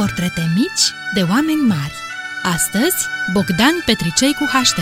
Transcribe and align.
portrete 0.00 0.52
mici 0.54 0.84
de 1.14 1.22
oameni 1.22 1.60
mari. 1.60 1.94
Astăzi, 2.42 2.96
Bogdan 3.32 3.82
Petricei 3.86 4.32
cu 4.32 4.44
HD. 4.44 4.78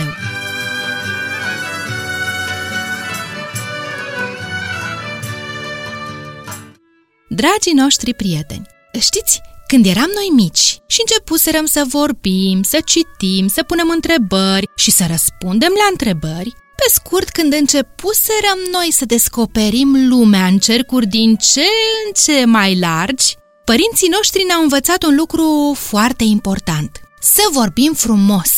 Dragii 7.27 7.73
noștri 7.73 8.13
prieteni, 8.13 8.67
știți, 8.99 9.41
când 9.67 9.85
eram 9.85 10.09
noi 10.15 10.29
mici 10.35 10.81
și 10.87 10.99
începuserăm 10.99 11.65
să 11.65 11.83
vorbim, 11.87 12.61
să 12.63 12.79
citim, 12.85 13.47
să 13.47 13.63
punem 13.63 13.89
întrebări 13.89 14.65
și 14.75 14.91
să 14.91 15.05
răspundem 15.09 15.73
la 15.75 15.87
întrebări, 15.89 16.53
pe 16.75 16.85
scurt, 16.93 17.29
când 17.29 17.53
începuserăm 17.53 18.59
noi 18.71 18.91
să 18.91 19.05
descoperim 19.05 20.07
lumea 20.07 20.45
în 20.45 20.57
cercuri 20.57 21.05
din 21.05 21.35
ce 21.35 21.67
în 22.05 22.11
ce 22.23 22.45
mai 22.45 22.79
largi, 22.79 23.37
părinții 23.69 24.09
noștri 24.11 24.43
ne-au 24.43 24.61
învățat 24.61 25.03
un 25.03 25.15
lucru 25.15 25.75
foarte 25.77 26.23
important. 26.23 27.01
Să 27.21 27.41
vorbim 27.51 27.93
frumos, 27.93 28.51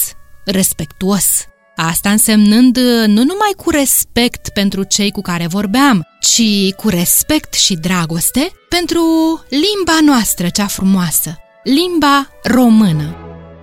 respectuos. 0.45 1.25
Asta 1.75 2.09
însemnând 2.09 2.77
nu 3.05 3.23
numai 3.23 3.53
cu 3.57 3.69
respect 3.69 4.49
pentru 4.49 4.83
cei 4.83 5.11
cu 5.11 5.21
care 5.21 5.47
vorbeam, 5.47 6.07
ci 6.19 6.73
cu 6.75 6.89
respect 6.89 7.53
și 7.53 7.73
dragoste 7.73 8.51
pentru 8.69 9.03
limba 9.49 9.99
noastră 10.05 10.49
cea 10.49 10.67
frumoasă, 10.67 11.37
limba 11.63 12.29
română. 12.43 13.15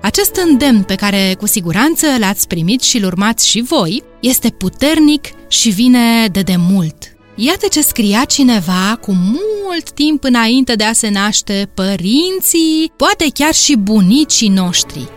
Acest 0.03 0.35
îndemn 0.35 0.83
pe 0.83 0.95
care 0.95 1.35
cu 1.39 1.47
siguranță 1.47 2.07
l-ați 2.19 2.47
primit 2.47 2.81
și 2.83 2.99
l 2.99 3.05
urmați 3.05 3.49
și 3.49 3.61
voi 3.61 4.03
este 4.21 4.51
puternic 4.51 5.29
și 5.49 5.69
vine 5.69 6.27
de 6.27 6.41
demult. 6.41 7.18
Iată 7.41 7.67
ce 7.67 7.81
scria 7.81 8.25
cineva 8.25 8.99
cu 9.01 9.13
mult 9.13 9.91
timp 9.91 10.25
înainte 10.25 10.75
de 10.75 10.85
a 10.85 10.93
se 10.93 11.09
naște 11.09 11.71
părinții, 11.75 12.93
poate 12.97 13.27
chiar 13.35 13.55
și 13.55 13.77
bunicii 13.77 14.49
noștri. 14.49 15.09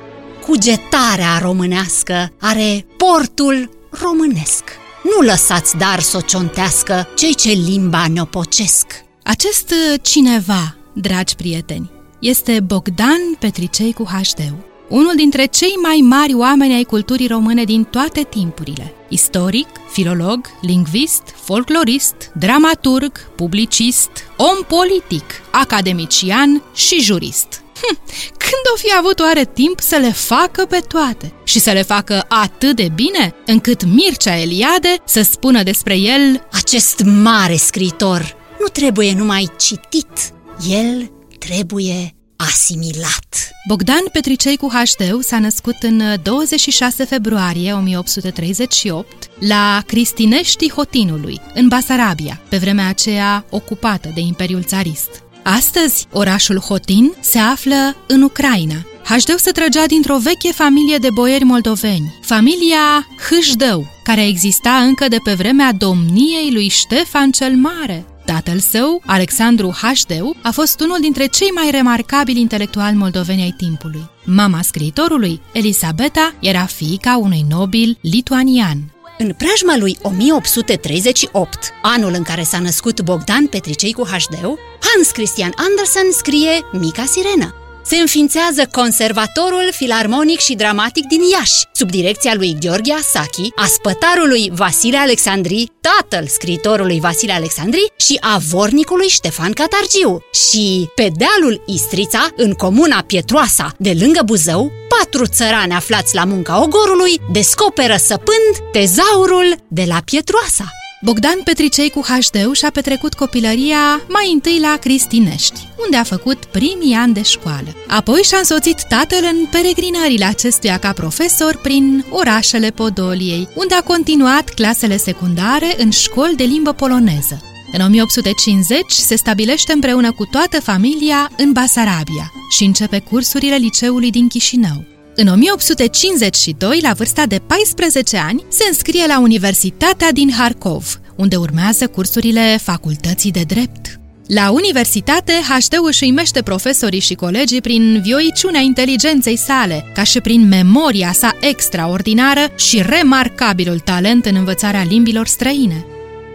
Cugetarea 0.45 1.37
românească 1.41 2.33
are 2.39 2.85
portul 2.97 3.69
românesc. 3.89 4.63
Nu 5.03 5.25
lăsați 5.25 5.77
dar 5.77 5.99
să 5.99 6.17
o 6.17 6.21
ciontească 6.21 7.07
cei 7.15 7.35
ce 7.35 7.51
limba 7.51 8.07
ne 8.07 8.23
pocesc. 8.23 8.85
Acest 9.23 9.73
cineva, 10.01 10.75
dragi 10.93 11.35
prieteni, 11.35 11.91
este 12.19 12.59
Bogdan 12.59 13.35
Petricei 13.39 13.93
cu 13.93 14.03
HD 14.03 14.70
unul 14.91 15.13
dintre 15.15 15.45
cei 15.45 15.73
mai 15.81 15.97
mari 15.97 16.33
oameni 16.33 16.73
ai 16.73 16.83
culturii 16.83 17.27
române 17.27 17.63
din 17.63 17.83
toate 17.83 18.23
timpurile. 18.23 18.93
Istoric, 19.09 19.67
filolog, 19.91 20.39
lingvist, 20.61 21.23
folclorist, 21.43 22.15
dramaturg, 22.33 23.31
publicist, 23.35 24.09
om 24.37 24.63
politic, 24.67 25.23
academician 25.51 26.63
și 26.73 27.01
jurist. 27.01 27.63
Hm, 27.81 27.97
când 28.37 28.63
o 28.73 28.77
fi 28.77 28.93
avut 28.97 29.19
oare 29.19 29.45
timp 29.45 29.79
să 29.79 29.95
le 29.95 30.11
facă 30.11 30.65
pe 30.65 30.83
toate 30.87 31.33
și 31.43 31.59
să 31.59 31.71
le 31.71 31.81
facă 31.81 32.25
atât 32.27 32.75
de 32.75 32.91
bine 32.95 33.35
încât 33.45 33.83
Mircea 33.83 34.37
Eliade 34.37 34.95
să 35.05 35.21
spună 35.21 35.63
despre 35.63 35.97
el 35.97 36.47
Acest 36.51 37.03
mare 37.03 37.55
scriitor 37.55 38.35
nu 38.59 38.67
trebuie 38.67 39.13
numai 39.13 39.49
citit, 39.57 40.33
el 40.69 41.11
trebuie 41.39 42.15
asimilat. 42.47 43.51
Bogdan 43.67 44.03
Petricei 44.11 44.57
cu 44.57 44.67
HD 44.67 45.23
s-a 45.23 45.39
născut 45.39 45.75
în 45.81 46.01
26 46.23 47.03
februarie 47.03 47.73
1838 47.73 49.29
la 49.39 49.83
Cristinești 49.85 50.71
Hotinului, 50.71 51.41
în 51.53 51.67
Basarabia, 51.67 52.41
pe 52.49 52.57
vremea 52.57 52.87
aceea 52.87 53.45
ocupată 53.49 54.11
de 54.13 54.19
Imperiul 54.19 54.63
Țarist. 54.63 55.23
Astăzi, 55.43 56.07
orașul 56.11 56.57
Hotin 56.57 57.13
se 57.19 57.37
află 57.37 57.95
în 58.07 58.21
Ucraina. 58.21 58.85
Hășdău 59.05 59.37
se 59.37 59.51
trăgea 59.51 59.85
dintr-o 59.85 60.17
veche 60.17 60.51
familie 60.51 60.97
de 60.97 61.09
boieri 61.13 61.43
moldoveni, 61.43 62.19
familia 62.21 63.07
Hâșdău, 63.29 63.87
care 64.03 64.27
exista 64.27 64.71
încă 64.71 65.07
de 65.07 65.17
pe 65.23 65.33
vremea 65.33 65.71
domniei 65.71 66.51
lui 66.51 66.67
Ștefan 66.67 67.31
cel 67.31 67.55
Mare. 67.55 68.05
Tatăl 68.33 68.59
său, 68.59 69.01
Alexandru 69.05 69.73
Hașdeu, 69.81 70.35
a 70.41 70.51
fost 70.51 70.79
unul 70.79 70.97
dintre 71.01 71.25
cei 71.25 71.49
mai 71.49 71.69
remarcabili 71.71 72.39
intelectuali 72.39 72.95
moldoveni 72.95 73.41
ai 73.41 73.53
timpului. 73.57 74.09
Mama 74.25 74.61
scriitorului, 74.61 75.41
Elisabeta, 75.53 76.33
era 76.39 76.65
fiica 76.65 77.17
unui 77.17 77.45
nobil 77.49 77.97
lituanian. 78.01 78.93
În 79.17 79.33
preajma 79.37 79.77
lui 79.77 79.97
1838, 80.01 81.69
anul 81.81 82.13
în 82.13 82.23
care 82.23 82.43
s-a 82.43 82.59
născut 82.59 83.01
Bogdan 83.01 83.47
Petricei 83.47 83.93
cu 83.93 84.07
Hașdeu, 84.07 84.59
Hans 84.89 85.09
Christian 85.09 85.51
Andersen 85.55 86.11
scrie 86.11 86.59
Mica 86.71 87.03
Sirenă, 87.05 87.60
se 87.85 87.95
înființează 87.95 88.65
Conservatorul 88.71 89.69
Filarmonic 89.71 90.39
și 90.39 90.55
Dramatic 90.55 91.05
din 91.05 91.21
Iași, 91.31 91.65
sub 91.73 91.89
direcția 91.91 92.33
lui 92.35 92.57
Gheorghe 92.59 92.93
Asachi, 92.93 93.51
a 93.55 93.65
spătarului 93.65 94.51
Vasile 94.53 94.97
Alexandri, 94.97 95.71
tatăl 95.81 96.27
scriitorului 96.27 96.99
Vasile 96.99 97.33
Alexandri 97.33 97.91
și 97.99 98.17
a 98.21 98.37
vornicului 98.49 99.07
Ștefan 99.07 99.51
Catargiu. 99.51 100.23
Și 100.49 100.89
pe 100.95 101.11
dealul 101.17 101.63
Istrița, 101.65 102.27
în 102.35 102.53
comuna 102.53 103.03
Pietroasa, 103.07 103.73
de 103.77 103.97
lângă 103.99 104.21
Buzău, 104.25 104.71
patru 104.97 105.25
țărani 105.25 105.73
aflați 105.73 106.15
la 106.15 106.23
munca 106.23 106.61
ogorului 106.61 107.21
descoperă 107.31 107.95
săpând 107.95 108.71
tezaurul 108.71 109.55
de 109.67 109.83
la 109.87 110.01
Pietroasa. 110.05 110.80
Bogdan 111.03 111.41
Petricei 111.43 111.89
cu 111.89 112.01
HD 112.01 112.53
și-a 112.53 112.69
petrecut 112.69 113.13
copilăria 113.13 114.01
mai 114.09 114.31
întâi 114.33 114.59
la 114.59 114.77
Cristinești, 114.77 115.67
unde 115.85 115.97
a 115.97 116.03
făcut 116.03 116.45
primii 116.45 116.93
ani 116.93 117.13
de 117.13 117.21
școală. 117.21 117.75
Apoi 117.87 118.21
și-a 118.21 118.37
însoțit 118.37 118.83
tatăl 118.87 119.19
în 119.31 119.45
peregrinările 119.51 120.25
acestuia 120.25 120.77
ca 120.77 120.91
profesor 120.91 121.59
prin 121.61 122.05
orașele 122.09 122.69
Podoliei, 122.69 123.47
unde 123.55 123.73
a 123.73 123.83
continuat 123.83 124.49
clasele 124.49 124.97
secundare 124.97 125.75
în 125.77 125.89
școli 125.89 126.35
de 126.35 126.43
limbă 126.43 126.71
poloneză. 126.71 127.41
În 127.71 127.81
1850 127.81 128.91
se 128.91 129.15
stabilește 129.15 129.73
împreună 129.73 130.11
cu 130.11 130.25
toată 130.25 130.61
familia 130.61 131.31
în 131.37 131.51
Basarabia 131.51 132.31
și 132.49 132.63
începe 132.63 132.99
cursurile 132.99 133.55
liceului 133.55 134.11
din 134.11 134.27
Chișinău. 134.27 134.90
În 135.15 135.27
1852, 135.27 136.79
la 136.81 136.93
vârsta 136.93 137.25
de 137.25 137.41
14 137.47 138.17
ani, 138.17 138.45
se 138.49 138.63
înscrie 138.67 139.05
la 139.07 139.19
Universitatea 139.19 140.11
din 140.11 140.31
Harkov, 140.31 140.99
unde 141.15 141.35
urmează 141.35 141.87
cursurile 141.87 142.57
Facultății 142.61 143.31
de 143.31 143.43
Drept. 143.47 143.99
La 144.27 144.51
universitate, 144.51 145.33
HD 145.49 145.75
își 145.87 146.03
uimește 146.03 146.41
profesorii 146.41 146.99
și 146.99 147.13
colegii 147.13 147.61
prin 147.61 148.01
vioiciunea 148.03 148.61
inteligenței 148.61 149.35
sale, 149.35 149.91
ca 149.93 150.03
și 150.03 150.21
prin 150.21 150.47
memoria 150.47 151.11
sa 151.11 151.37
extraordinară 151.41 152.41
și 152.55 152.81
remarcabilul 152.81 153.79
talent 153.79 154.25
în 154.25 154.35
învățarea 154.35 154.83
limbilor 154.83 155.27
străine. 155.27 155.85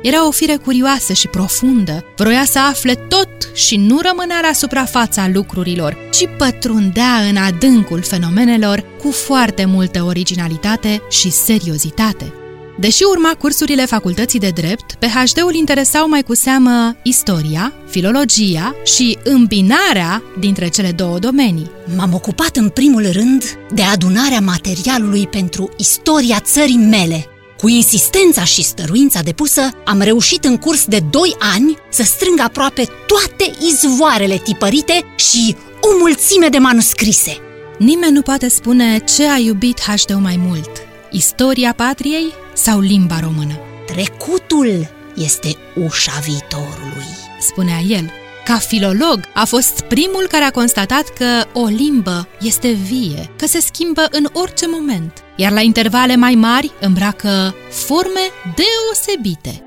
Era 0.03 0.27
o 0.27 0.31
fire 0.31 0.57
curioasă 0.57 1.13
și 1.13 1.29
profundă, 1.29 2.05
vroia 2.17 2.45
să 2.45 2.59
afle 2.59 2.95
tot 2.95 3.29
și 3.55 3.77
nu 3.77 4.01
rămânea 4.03 4.41
la 4.43 4.53
suprafața 4.53 5.29
lucrurilor, 5.33 5.97
ci 6.11 6.29
pătrundea 6.39 7.15
în 7.29 7.37
adâncul 7.37 8.03
fenomenelor 8.03 8.85
cu 9.03 9.11
foarte 9.11 9.65
multă 9.65 10.03
originalitate 10.03 11.03
și 11.11 11.31
seriozitate. 11.31 12.33
Deși 12.79 13.03
urma 13.03 13.35
cursurile 13.39 13.85
facultății 13.85 14.39
de 14.39 14.49
drept, 14.49 14.95
pe 14.95 15.07
HD-ul 15.07 15.55
interesau 15.55 16.09
mai 16.09 16.23
cu 16.23 16.35
seamă 16.35 16.97
istoria, 17.03 17.73
filologia 17.89 18.75
și 18.85 19.19
îmbinarea 19.25 20.23
dintre 20.39 20.69
cele 20.69 20.91
două 20.91 21.19
domenii. 21.19 21.71
M-am 21.97 22.15
ocupat 22.15 22.57
în 22.57 22.69
primul 22.69 23.11
rând 23.13 23.45
de 23.75 23.83
adunarea 23.83 24.41
materialului 24.41 25.27
pentru 25.27 25.71
istoria 25.77 26.41
țării 26.41 26.77
mele, 26.77 27.27
cu 27.59 27.69
insistența 27.69 28.45
și 28.45 28.63
stăruința 28.63 29.21
depusă, 29.23 29.71
am 29.85 30.01
reușit 30.01 30.45
în 30.45 30.57
curs 30.57 30.85
de 30.85 31.01
2 31.11 31.37
ani 31.39 31.77
să 31.91 32.03
strâng 32.03 32.41
aproape 32.41 32.89
toate 33.07 33.57
izvoarele 33.71 34.37
tipărite 34.37 35.03
și 35.17 35.57
o 35.81 35.89
mulțime 35.99 36.49
de 36.49 36.59
manuscrise. 36.59 37.37
Nimeni 37.79 38.13
nu 38.13 38.23
poate 38.23 38.49
spune 38.49 38.99
ce 38.99 39.29
a 39.29 39.37
iubit 39.37 39.81
hd 39.81 40.15
mai 40.21 40.37
mult, 40.47 40.71
istoria 41.11 41.73
patriei 41.77 42.33
sau 42.55 42.81
limba 42.81 43.21
română. 43.21 43.59
Trecutul 43.87 44.89
este 45.17 45.57
ușa 45.87 46.19
viitorului, 46.25 47.07
spunea 47.41 47.79
el. 47.89 48.11
Ca 48.45 48.59
filolog, 48.59 49.21
a 49.35 49.45
fost 49.45 49.81
primul 49.81 50.27
care 50.31 50.45
a 50.45 50.51
constatat 50.51 51.05
că 51.19 51.45
o 51.53 51.65
limbă 51.67 52.29
este 52.41 52.71
vie, 52.71 53.31
că 53.37 53.47
se 53.47 53.61
schimbă 53.61 54.09
în 54.11 54.29
orice 54.33 54.67
moment, 54.69 55.13
iar 55.37 55.53
la 55.53 55.61
intervale 55.61 56.17
mai 56.17 56.35
mari 56.35 56.73
îmbracă 56.81 57.55
forme 57.71 58.21
deosebite. 58.55 59.61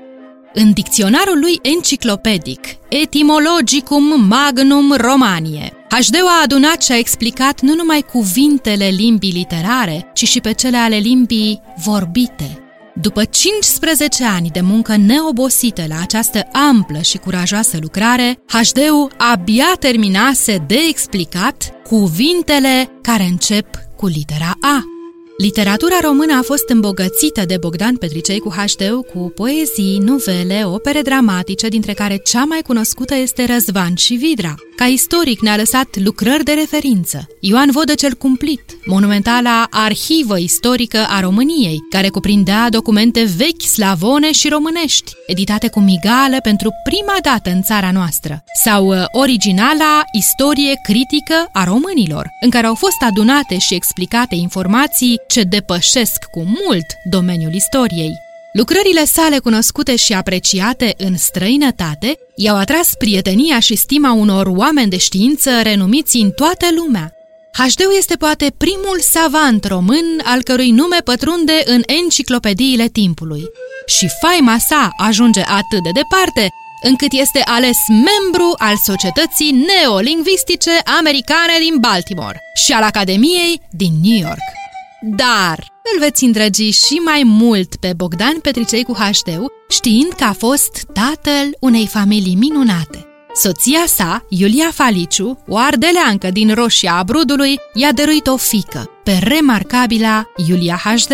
În 0.54 0.72
dicționarul 0.72 1.38
lui 1.38 1.58
enciclopedic, 1.62 2.60
Etymologicum 2.88 4.26
Magnum 4.26 4.94
Romanie, 4.96 5.72
HD 5.88 6.14
a 6.14 6.42
adunat 6.42 6.82
și 6.82 6.92
a 6.92 6.98
explicat 6.98 7.60
nu 7.60 7.74
numai 7.74 8.04
cuvintele 8.12 8.86
limbii 8.86 9.32
literare, 9.32 10.10
ci 10.14 10.28
și 10.28 10.40
pe 10.40 10.52
cele 10.52 10.76
ale 10.76 10.96
limbii 10.96 11.60
vorbite. 11.84 12.64
După 12.94 13.24
15 13.24 14.24
ani 14.24 14.50
de 14.50 14.60
muncă 14.60 14.96
neobosită 14.96 15.84
la 15.88 16.00
această 16.00 16.48
amplă 16.70 17.00
și 17.00 17.18
curajoasă 17.18 17.78
lucrare, 17.80 18.38
HD-ul 18.46 19.12
abia 19.16 19.74
terminase 19.78 20.64
de 20.66 20.78
explicat 20.88 21.72
cuvintele 21.88 22.90
care 23.02 23.22
încep 23.22 23.66
cu 23.96 24.06
litera 24.06 24.52
A. 24.60 24.99
Literatura 25.40 25.98
română 26.02 26.36
a 26.38 26.42
fost 26.42 26.68
îmbogățită 26.68 27.44
de 27.44 27.56
Bogdan 27.56 27.96
Petricei 27.96 28.38
cu 28.38 28.48
HD 28.48 28.82
cu 29.12 29.32
poezii, 29.34 29.98
novele, 29.98 30.62
opere 30.64 31.00
dramatice, 31.00 31.68
dintre 31.68 31.92
care 31.92 32.16
cea 32.16 32.44
mai 32.44 32.60
cunoscută 32.66 33.14
este 33.14 33.44
Răzvan 33.44 33.94
și 33.94 34.14
Vidra. 34.14 34.54
Ca 34.76 34.86
istoric 34.86 35.40
ne-a 35.40 35.56
lăsat 35.56 35.88
lucrări 36.04 36.44
de 36.44 36.52
referință. 36.52 37.26
Ioan 37.40 37.70
Vodă 37.70 37.94
cel 37.94 38.14
Cumplit, 38.14 38.60
monumentala 38.84 39.66
arhivă 39.70 40.38
istorică 40.38 41.06
a 41.08 41.20
României, 41.20 41.78
care 41.90 42.08
cuprindea 42.08 42.68
documente 42.68 43.22
vechi 43.36 43.62
slavone 43.62 44.32
și 44.32 44.48
românești, 44.48 45.12
editate 45.26 45.68
cu 45.68 45.80
migală 45.80 46.36
pentru 46.42 46.70
prima 46.84 47.16
dată 47.22 47.50
în 47.50 47.62
țara 47.62 47.90
noastră, 47.92 48.44
sau 48.64 48.86
uh, 48.86 49.04
originala 49.12 50.02
istorie 50.12 50.72
critică 50.82 51.48
a 51.52 51.64
românilor, 51.64 52.28
în 52.40 52.50
care 52.50 52.66
au 52.66 52.74
fost 52.74 53.02
adunate 53.08 53.58
și 53.58 53.74
explicate 53.74 54.34
informații 54.34 55.20
ce 55.30 55.42
depășesc 55.42 56.24
cu 56.30 56.42
mult 56.42 56.86
domeniul 57.10 57.54
istoriei. 57.54 58.12
Lucrările 58.52 59.04
sale 59.04 59.38
cunoscute 59.38 59.96
și 59.96 60.12
apreciate 60.12 60.94
în 60.96 61.16
străinătate 61.16 62.18
i-au 62.36 62.56
atras 62.56 62.90
prietenia 62.98 63.60
și 63.60 63.76
stima 63.76 64.12
unor 64.12 64.46
oameni 64.46 64.90
de 64.90 64.96
știință 64.96 65.50
renumiți 65.62 66.16
în 66.16 66.30
toată 66.30 66.66
lumea. 66.76 67.12
hd 67.52 67.80
este 67.96 68.16
poate 68.16 68.54
primul 68.58 68.98
savant 69.00 69.64
român 69.64 70.20
al 70.24 70.42
cărui 70.42 70.70
nume 70.70 70.98
pătrunde 71.04 71.62
în 71.64 71.82
enciclopediile 71.86 72.86
timpului. 72.88 73.42
Și 73.86 74.08
faima 74.20 74.56
sa 74.58 74.90
ajunge 74.96 75.40
atât 75.40 75.82
de 75.82 75.90
departe 75.94 76.48
încât 76.82 77.12
este 77.12 77.42
ales 77.44 77.78
membru 77.88 78.54
al 78.58 78.74
Societății 78.84 79.64
Neolingvistice 79.68 80.70
Americane 80.98 81.56
din 81.60 81.76
Baltimore 81.80 82.40
și 82.64 82.72
al 82.72 82.82
Academiei 82.82 83.60
din 83.70 83.92
New 84.02 84.18
York. 84.18 84.59
Dar 85.02 85.72
îl 85.92 86.00
veți 86.00 86.24
îndrăgi 86.24 86.70
și 86.70 86.94
mai 86.94 87.22
mult 87.24 87.76
pe 87.76 87.92
Bogdan 87.96 88.38
Petricei 88.42 88.82
cu 88.82 88.92
HD, 88.92 89.44
știind 89.68 90.12
că 90.12 90.24
a 90.24 90.32
fost 90.32 90.86
tatăl 90.92 91.56
unei 91.60 91.86
familii 91.86 92.34
minunate. 92.34 93.04
Soția 93.34 93.84
sa, 93.86 94.24
Iulia 94.28 94.70
Faliciu, 94.72 95.38
o 95.48 95.56
ardeleancă 95.56 96.30
din 96.30 96.54
Roșia 96.54 96.94
a 96.94 97.02
Brudului, 97.02 97.58
i-a 97.74 97.92
dăruit 97.92 98.26
o 98.26 98.36
fică, 98.36 98.90
pe 99.04 99.18
remarcabila 99.22 100.24
Iulia 100.48 100.80
HD. 100.84 101.12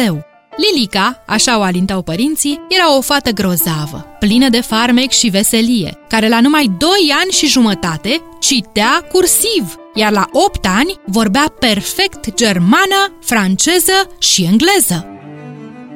Lilica, 0.57 1.23
așa 1.27 1.59
o 1.59 1.63
alintau 1.63 2.03
părinții, 2.03 2.61
era 2.69 2.97
o 2.97 3.01
fată 3.01 3.31
grozavă, 3.31 4.07
plină 4.19 4.49
de 4.49 4.61
farmec 4.61 5.11
și 5.11 5.29
veselie, 5.29 5.99
care 6.09 6.29
la 6.29 6.41
numai 6.41 6.71
2 6.79 6.91
ani 7.23 7.31
și 7.31 7.47
jumătate 7.47 8.23
citea 8.41 9.07
cursiv, 9.13 9.77
iar 9.97 10.13
la 10.13 10.29
8 10.33 10.67
ani 10.67 11.01
vorbea 11.07 11.55
perfect 11.59 12.35
germană, 12.35 13.19
franceză 13.21 14.17
și 14.19 14.45
engleză. 14.45 15.07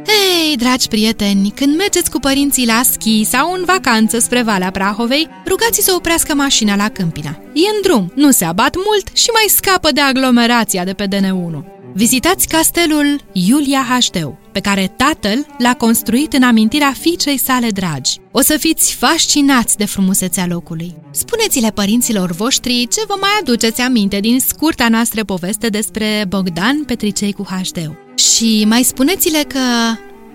Hei, 0.06 0.56
dragi 0.56 0.88
prieteni, 0.88 1.52
când 1.54 1.76
mergeți 1.76 2.10
cu 2.10 2.18
părinții 2.18 2.66
la 2.66 2.80
schi 2.92 3.24
sau 3.24 3.52
în 3.52 3.64
vacanță 3.64 4.18
spre 4.18 4.42
Valea 4.42 4.70
Prahovei, 4.70 5.28
rugați 5.46 5.82
să 5.82 5.92
oprească 5.96 6.34
mașina 6.34 6.76
la 6.76 6.88
Câmpina. 6.88 7.30
E 7.52 7.68
în 7.74 7.80
drum, 7.82 8.12
nu 8.14 8.30
se 8.30 8.44
abat 8.44 8.76
mult 8.86 9.16
și 9.16 9.28
mai 9.32 9.44
scapă 9.48 9.92
de 9.92 10.00
aglomerația 10.00 10.84
de 10.84 10.92
pe 10.92 11.06
DN1. 11.06 11.64
Vizitați 11.94 12.48
castelul 12.48 13.20
Iulia 13.32 13.84
Hașteu, 13.88 14.38
pe 14.52 14.60
care 14.60 14.92
tatăl 14.96 15.46
l-a 15.58 15.74
construit 15.74 16.32
în 16.32 16.42
amintirea 16.42 16.94
fiicei 17.00 17.38
sale 17.38 17.68
dragi. 17.68 18.18
O 18.30 18.40
să 18.40 18.56
fiți 18.58 18.94
fascinați 18.94 19.76
de 19.76 19.84
frumusețea 19.84 20.46
locului. 20.46 20.94
Spuneți-le 21.10 21.70
părinților 21.70 22.30
voștri 22.30 22.86
ce 22.90 23.00
vă 23.06 23.16
mai 23.20 23.30
aduceți 23.40 23.80
aminte 23.80 24.20
din 24.20 24.40
scurta 24.40 24.88
noastră 24.88 25.24
poveste 25.24 25.68
despre 25.68 26.24
Bogdan 26.28 26.84
Petricei 26.84 27.32
cu 27.32 27.46
Hașteu. 27.48 27.96
Și 28.14 28.64
mai 28.68 28.82
spuneți-le 28.82 29.44
că 29.48 29.60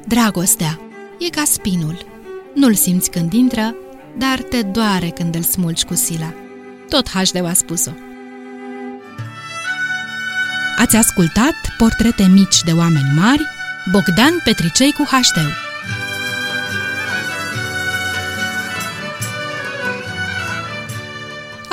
dragostea 0.07 0.79
e 1.19 1.29
ca 1.29 1.43
spinul. 1.45 2.05
Nu-l 2.55 2.73
simți 2.73 3.09
când 3.09 3.33
intră, 3.33 3.75
dar 4.17 4.39
te 4.39 4.61
doare 4.61 5.09
când 5.09 5.35
îl 5.35 5.41
smulgi 5.41 5.85
cu 5.85 5.95
sila. 5.95 6.33
Tot 6.89 7.09
Hașdeu 7.09 7.45
a 7.45 7.53
spus-o. 7.53 7.91
Ați 10.77 10.95
ascultat 10.95 11.55
Portrete 11.77 12.27
mici 12.33 12.63
de 12.65 12.71
oameni 12.71 13.13
mari, 13.15 13.43
Bogdan 13.91 14.41
Petricei 14.43 14.91
cu 14.91 15.03
Hașteu. 15.07 15.64